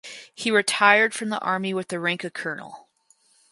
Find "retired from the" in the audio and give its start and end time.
0.49-1.37